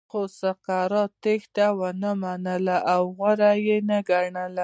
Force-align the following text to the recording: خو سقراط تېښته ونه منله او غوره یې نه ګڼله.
خو 0.09 0.21
سقراط 0.39 1.11
تېښته 1.23 1.67
ونه 1.79 2.11
منله 2.21 2.77
او 2.93 3.01
غوره 3.17 3.51
یې 3.65 3.77
نه 3.89 3.97
ګڼله. 4.09 4.59